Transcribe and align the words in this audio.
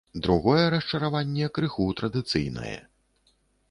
Другое 0.27 0.63
расчараванне 0.75 1.47
крыху 1.59 1.87
традыцыйнае. 2.03 2.77